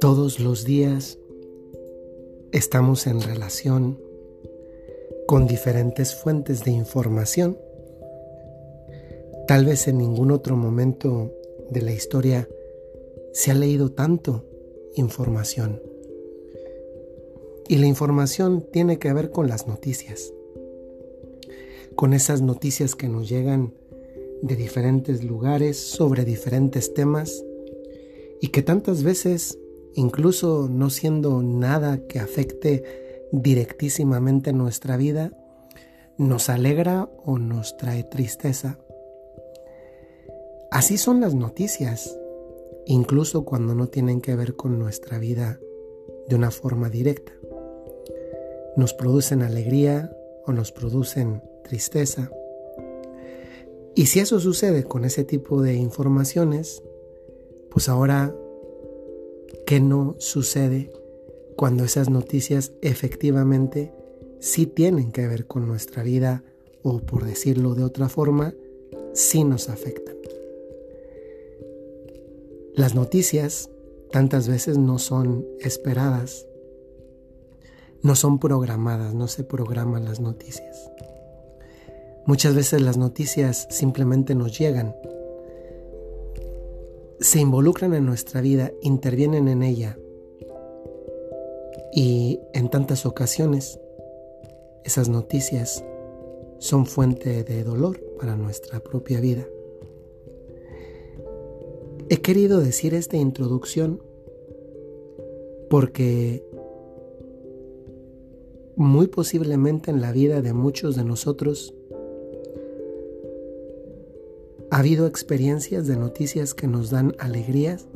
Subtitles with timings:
[0.00, 1.18] Todos los días
[2.52, 3.98] estamos en relación
[5.26, 7.58] con diferentes fuentes de información.
[9.46, 11.32] Tal vez en ningún otro momento
[11.70, 12.48] de la historia
[13.32, 14.44] se ha leído tanto
[14.94, 15.82] información.
[17.68, 20.32] Y la información tiene que ver con las noticias,
[21.94, 23.79] con esas noticias que nos llegan
[24.42, 27.44] de diferentes lugares sobre diferentes temas
[28.40, 29.58] y que tantas veces
[29.94, 35.32] incluso no siendo nada que afecte directísimamente nuestra vida,
[36.16, 38.78] nos alegra o nos trae tristeza.
[40.70, 42.16] Así son las noticias,
[42.86, 45.58] incluso cuando no tienen que ver con nuestra vida
[46.28, 47.32] de una forma directa.
[48.76, 50.14] Nos producen alegría
[50.46, 52.30] o nos producen tristeza.
[53.94, 56.82] Y si eso sucede con ese tipo de informaciones,
[57.70, 58.34] pues ahora
[59.70, 60.92] ¿Qué no sucede
[61.54, 63.92] cuando esas noticias efectivamente
[64.40, 66.42] sí tienen que ver con nuestra vida
[66.82, 68.52] o por decirlo de otra forma,
[69.14, 70.16] sí nos afectan?
[72.74, 73.70] Las noticias
[74.10, 76.48] tantas veces no son esperadas,
[78.02, 80.90] no son programadas, no se programan las noticias.
[82.26, 84.94] Muchas veces las noticias simplemente nos llegan
[87.20, 89.98] se involucran en nuestra vida, intervienen en ella.
[91.92, 93.78] Y en tantas ocasiones,
[94.84, 95.84] esas noticias
[96.58, 99.46] son fuente de dolor para nuestra propia vida.
[102.08, 104.02] He querido decir esta introducción
[105.68, 106.44] porque
[108.76, 111.74] muy posiblemente en la vida de muchos de nosotros
[114.70, 117.88] ha habido experiencias de noticias que nos dan alegrías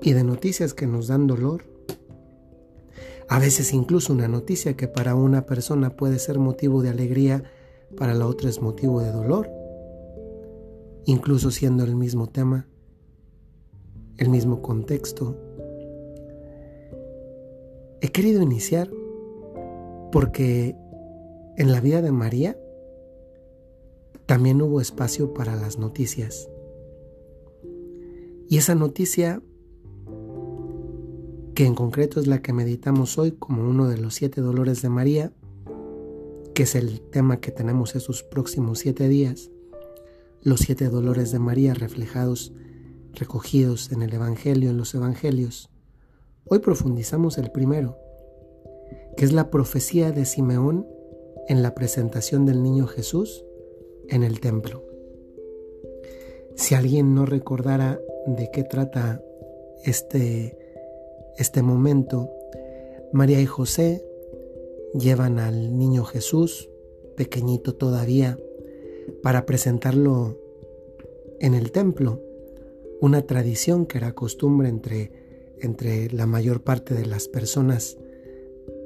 [0.00, 1.64] y de noticias que nos dan dolor.
[3.28, 7.42] A veces incluso una noticia que para una persona puede ser motivo de alegría,
[7.96, 9.50] para la otra es motivo de dolor,
[11.04, 12.68] incluso siendo el mismo tema,
[14.18, 15.36] el mismo contexto.
[18.00, 18.88] He querido iniciar
[20.12, 20.76] porque
[21.56, 22.56] en la vida de María
[24.30, 26.48] también hubo espacio para las noticias.
[28.48, 29.42] Y esa noticia,
[31.56, 34.88] que en concreto es la que meditamos hoy como uno de los siete dolores de
[34.88, 35.32] María,
[36.54, 39.50] que es el tema que tenemos esos próximos siete días,
[40.42, 42.52] los siete dolores de María reflejados,
[43.12, 45.70] recogidos en el Evangelio, en los Evangelios.
[46.44, 47.98] Hoy profundizamos el primero,
[49.16, 50.86] que es la profecía de Simeón
[51.48, 53.44] en la presentación del niño Jesús
[54.10, 54.84] en el templo.
[56.56, 59.22] Si alguien no recordara de qué trata
[59.84, 60.58] este,
[61.38, 62.28] este momento,
[63.12, 64.04] María y José
[64.92, 66.68] llevan al niño Jesús,
[67.16, 68.38] pequeñito todavía,
[69.22, 70.38] para presentarlo
[71.38, 72.20] en el templo,
[73.00, 75.10] una tradición que era costumbre entre,
[75.60, 77.96] entre la mayor parte de las personas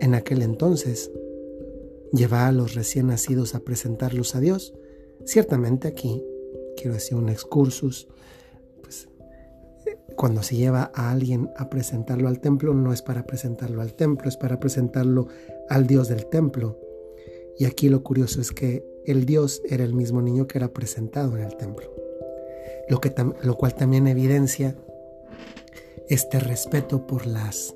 [0.00, 1.10] en aquel entonces.
[2.12, 4.74] Llevar a los recién nacidos a presentarlos a Dios
[5.24, 6.22] Ciertamente aquí,
[6.76, 8.08] quiero decir un excursus,
[8.82, 9.08] pues
[10.16, 14.28] cuando se lleva a alguien a presentarlo al templo, no es para presentarlo al templo,
[14.28, 15.28] es para presentarlo
[15.68, 16.78] al Dios del templo.
[17.58, 21.36] Y aquí lo curioso es que el Dios era el mismo niño que era presentado
[21.36, 21.92] en el templo.
[22.88, 24.76] Lo, que lo cual también evidencia
[26.08, 27.74] este respeto por las,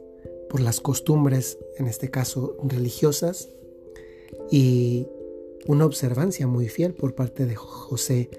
[0.50, 3.48] por las costumbres, en este caso religiosas,
[4.50, 5.06] y
[5.68, 8.30] una observancia muy fiel por parte de José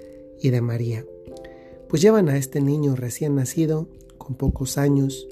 [0.41, 1.05] y de María.
[1.87, 5.27] Pues llevan a este niño recién nacido, con pocos años,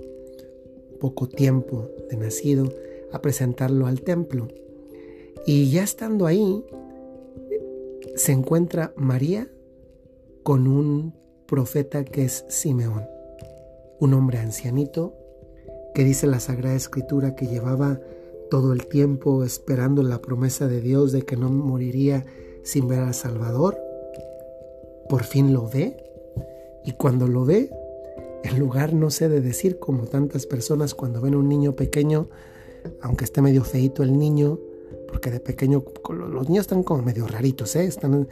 [1.00, 2.72] poco tiempo de nacido,
[3.12, 4.48] a presentarlo al templo.
[5.48, 6.64] Y ya estando ahí,
[8.16, 9.50] se encuentra María
[10.44, 11.16] con un
[11.48, 13.08] profeta que es Simeón,
[14.00, 15.16] un hombre ancianito
[15.96, 18.00] que dice la Sagrada Escritura que llevaba
[18.50, 22.26] todo el tiempo esperando la promesa de Dios de que no moriría
[22.64, 23.78] sin ver al Salvador,
[25.10, 25.98] por fin lo ve
[26.84, 27.70] y cuando lo ve,
[28.44, 32.30] en lugar no sé de decir como tantas personas cuando ven un niño pequeño,
[33.02, 34.60] aunque esté medio feito el niño,
[35.08, 37.86] porque de pequeño los niños están como medio raritos, ¿eh?
[37.86, 38.28] están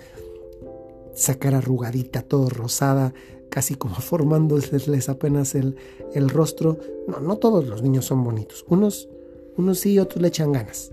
[1.13, 3.13] esa cara arrugadita, todo rosada,
[3.49, 5.75] casi como formándoles apenas el,
[6.13, 6.77] el rostro.
[7.07, 8.65] No, no todos los niños son bonitos.
[8.67, 9.09] Unos
[9.57, 10.91] unos sí, otros le echan ganas.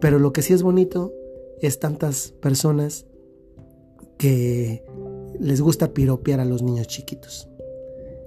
[0.00, 1.12] Pero lo que sí es bonito
[1.60, 3.06] es tantas personas
[4.18, 4.84] que
[5.40, 7.48] les gusta piropear a los niños chiquitos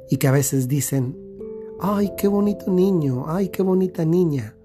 [0.10, 1.18] y que a veces dicen,
[1.80, 4.56] ay, qué bonito niño, ay, qué bonita niña.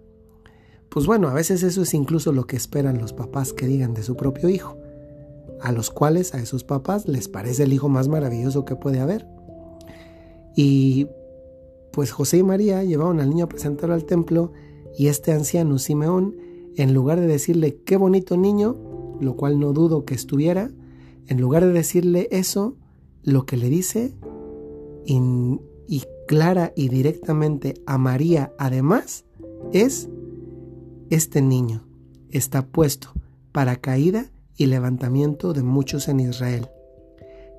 [0.88, 4.02] Pues bueno, a veces eso es incluso lo que esperan los papás que digan de
[4.02, 4.76] su propio hijo,
[5.60, 9.26] a los cuales a esos papás les parece el hijo más maravilloso que puede haber.
[10.54, 11.08] Y
[11.92, 14.52] pues José y María llevaron al niño a presentarlo al templo
[14.96, 16.36] y este anciano Simeón,
[16.76, 18.76] en lugar de decirle qué bonito niño,
[19.20, 20.70] lo cual no dudo que estuviera,
[21.26, 22.76] en lugar de decirle eso,
[23.22, 24.14] lo que le dice
[25.06, 29.24] y, clara y directamente a María además
[29.72, 30.08] es,
[31.10, 31.84] este niño
[32.30, 33.12] está puesto
[33.52, 36.68] para caída y levantamiento de muchos en Israel,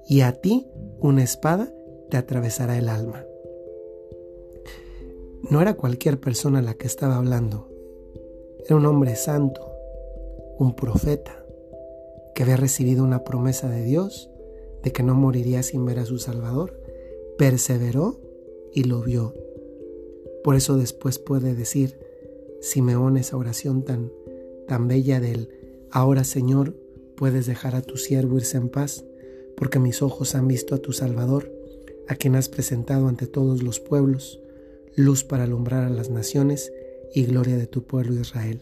[0.07, 0.65] y a ti
[0.99, 1.71] una espada
[2.09, 3.23] te atravesará el alma.
[5.49, 7.69] No era cualquier persona la que estaba hablando,
[8.65, 9.61] era un hombre santo,
[10.57, 11.45] un profeta,
[12.33, 14.29] que había recibido una promesa de Dios
[14.83, 16.79] de que no moriría sin ver a su Salvador,
[17.37, 18.21] perseveró
[18.73, 19.33] y lo vio.
[20.43, 21.99] Por eso después puede decir
[22.61, 24.11] Simeón esa oración tan,
[24.67, 25.49] tan bella del,
[25.91, 26.73] ahora Señor,
[27.17, 29.05] puedes dejar a tu siervo irse en paz,
[29.57, 31.51] porque mis ojos han visto a tu Salvador,
[32.07, 34.39] a quien has presentado ante todos los pueblos,
[34.95, 36.71] luz para alumbrar a las naciones
[37.13, 38.61] y gloria de tu pueblo Israel.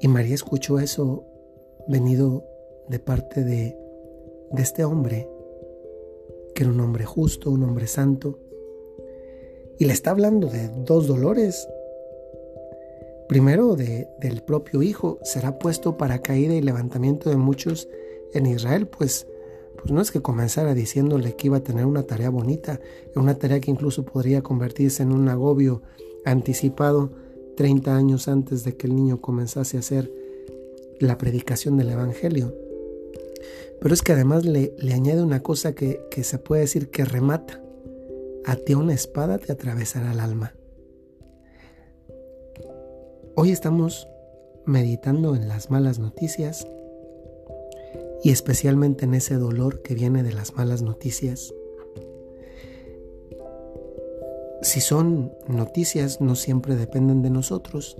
[0.00, 1.24] Y María escuchó eso
[1.88, 2.44] venido
[2.88, 3.76] de parte de,
[4.50, 5.28] de este hombre,
[6.54, 8.38] que era un hombre justo, un hombre santo,
[9.78, 11.68] y le está hablando de dos dolores.
[13.28, 17.88] Primero, de, del propio Hijo, será puesto para caída y levantamiento de muchos
[18.34, 19.26] en Israel, pues,
[19.82, 22.80] pues no es que comenzara diciéndole que iba a tener una tarea bonita,
[23.16, 25.82] una tarea que incluso podría convertirse en un agobio
[26.24, 27.10] anticipado
[27.56, 30.12] 30 años antes de que el niño comenzase a hacer
[31.00, 32.54] la predicación del Evangelio.
[33.80, 37.04] Pero es que además le, le añade una cosa que, que se puede decir que
[37.04, 37.60] remata.
[38.44, 40.54] A ti una espada te atravesará el alma.
[43.34, 44.06] Hoy estamos
[44.64, 46.68] meditando en las malas noticias
[48.22, 51.52] y especialmente en ese dolor que viene de las malas noticias.
[54.62, 57.96] Si son noticias, no siempre dependen de nosotros.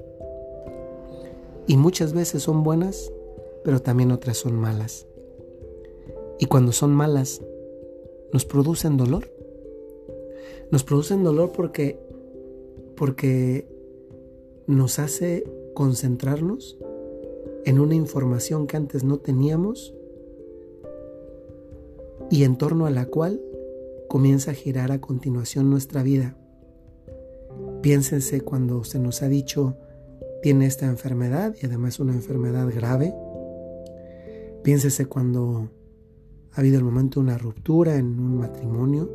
[1.67, 3.13] Y muchas veces son buenas,
[3.65, 5.07] pero también otras son malas.
[6.39, 7.43] Y cuando son malas,
[8.33, 9.29] nos producen dolor.
[10.71, 11.99] Nos producen dolor porque,
[12.97, 13.67] porque
[14.69, 16.79] nos hace concentrarnos
[17.65, 19.95] en una información que antes no teníamos
[22.33, 23.43] y en torno a la cual
[24.09, 26.35] comienza a girar a continuación nuestra vida.
[27.83, 29.77] Piénsense cuando se nos ha dicho
[30.41, 33.15] tiene esta enfermedad y además una enfermedad grave.
[34.65, 35.69] Piénsese cuando
[36.53, 39.11] ha habido el momento de una ruptura en un matrimonio.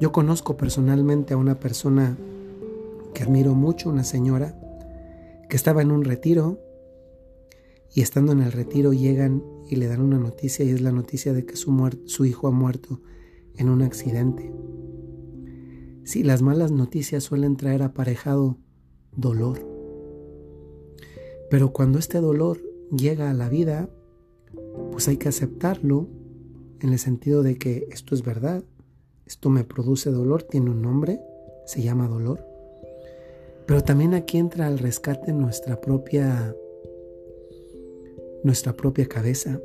[0.00, 2.16] Yo conozco personalmente a una persona
[3.12, 4.58] que admiro mucho, una señora,
[5.50, 6.58] que estaba en un retiro
[7.94, 11.32] y estando en el retiro llegan y le dan una noticia y es la noticia
[11.32, 13.00] de que su, su hijo ha muerto
[13.56, 14.52] en un accidente.
[16.04, 18.58] Sí, las malas noticias suelen traer aparejado
[19.14, 19.66] dolor.
[21.50, 22.60] Pero cuando este dolor
[22.90, 23.90] llega a la vida,
[24.90, 26.08] pues hay que aceptarlo
[26.80, 28.64] en el sentido de que esto es verdad,
[29.26, 31.20] esto me produce dolor, tiene un nombre,
[31.66, 32.44] se llama dolor.
[33.66, 36.54] Pero también aquí entra al rescate nuestra propia
[38.42, 39.60] nuestra propia cabeza.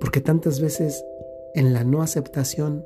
[0.00, 1.04] Porque tantas veces
[1.54, 2.84] en la no aceptación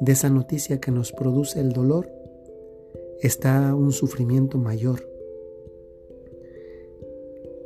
[0.00, 2.10] de esa noticia que nos produce el dolor
[3.20, 5.08] está un sufrimiento mayor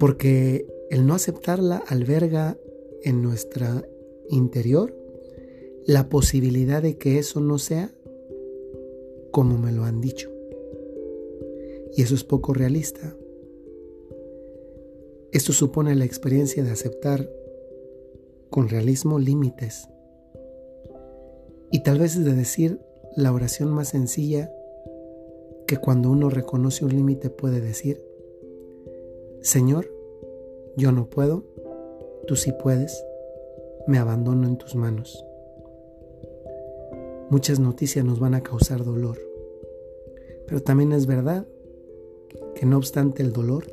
[0.02, 2.58] porque el no aceptarla alberga
[3.04, 3.86] en nuestra
[4.28, 4.92] interior
[5.86, 7.94] la posibilidad de que eso no sea
[9.30, 10.28] como me lo han dicho.
[11.94, 13.16] Y eso es poco realista.
[15.32, 17.26] Esto supone la experiencia de aceptar
[18.50, 19.88] con realismo límites
[21.70, 22.80] y tal vez de decir
[23.16, 24.52] la oración más sencilla
[25.66, 28.04] que cuando uno reconoce un límite puede decir,
[29.40, 29.90] Señor,
[30.76, 31.44] yo no puedo,
[32.26, 33.02] tú sí puedes,
[33.86, 35.24] me abandono en tus manos.
[37.30, 39.18] Muchas noticias nos van a causar dolor,
[40.46, 41.46] pero también es verdad
[42.54, 43.64] que no obstante el dolor,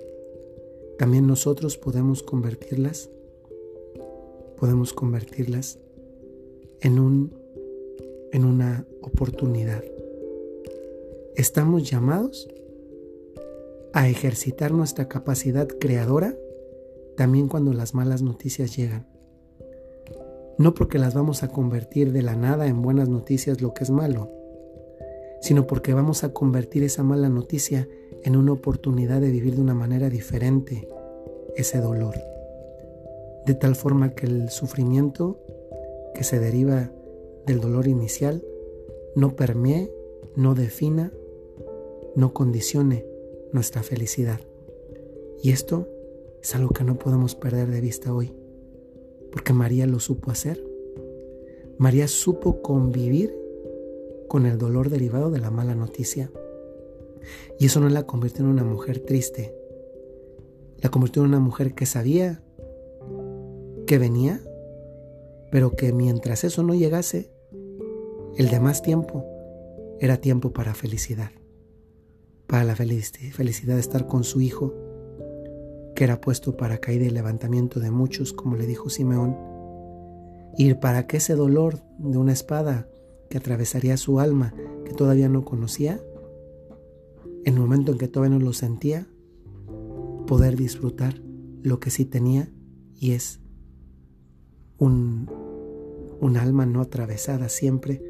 [0.99, 3.09] también nosotros podemos convertirlas,
[4.57, 5.79] podemos convertirlas
[6.81, 7.33] en un
[8.33, 9.81] en una oportunidad.
[11.37, 12.49] Estamos llamados
[13.93, 16.35] a ejercitar nuestra capacidad creadora
[17.15, 19.07] también cuando las malas noticias llegan.
[20.57, 23.89] No porque las vamos a convertir de la nada en buenas noticias lo que es
[23.89, 24.29] malo,
[25.41, 27.87] sino porque vamos a convertir esa mala noticia
[28.23, 30.87] en una oportunidad de vivir de una manera diferente
[31.55, 32.15] ese dolor.
[33.45, 35.39] De tal forma que el sufrimiento
[36.13, 36.91] que se deriva
[37.45, 38.43] del dolor inicial
[39.15, 39.91] no permee,
[40.35, 41.11] no defina,
[42.15, 43.05] no condicione
[43.53, 44.39] nuestra felicidad.
[45.41, 45.87] Y esto
[46.41, 48.33] es algo que no podemos perder de vista hoy,
[49.31, 50.63] porque María lo supo hacer.
[51.77, 53.38] María supo convivir
[54.29, 56.31] con el dolor derivado de la mala noticia.
[57.59, 59.53] Y eso no la convirtió en una mujer triste,
[60.77, 62.41] la convirtió en una mujer que sabía
[63.85, 64.39] que venía,
[65.51, 67.31] pero que mientras eso no llegase,
[68.37, 69.25] el demás tiempo
[69.99, 71.31] era tiempo para felicidad,
[72.47, 74.73] para la felicidad de estar con su hijo,
[75.95, 79.35] que era puesto para caída y levantamiento de muchos, como le dijo Simeón,
[80.57, 82.87] y para que ese dolor de una espada
[83.29, 84.53] que atravesaría su alma,
[84.85, 86.01] que todavía no conocía,
[87.45, 89.07] en el momento en que todavía no lo sentía,
[90.27, 91.21] poder disfrutar
[91.61, 92.49] lo que sí tenía
[92.95, 93.39] y es
[94.77, 95.29] un,
[96.19, 98.03] un alma no atravesada siempre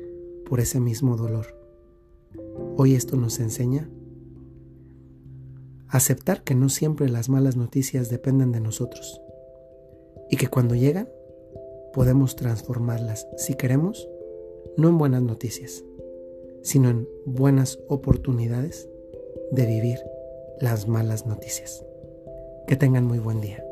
[0.45, 1.55] por ese mismo dolor.
[2.75, 3.89] Hoy esto nos enseña
[5.87, 9.21] aceptar que no siempre las malas noticias dependen de nosotros
[10.29, 11.09] y que cuando llegan
[11.93, 14.07] podemos transformarlas si queremos
[14.77, 15.83] no en buenas noticias,
[16.61, 18.89] sino en buenas oportunidades
[19.51, 19.99] de vivir
[20.59, 21.85] las malas noticias.
[22.67, 23.63] Que tengan muy buen día.